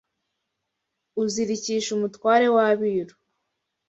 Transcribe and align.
Uzirikisha 1.21 1.89
Umutware 1.97 2.47
w’Abiru 2.55 3.15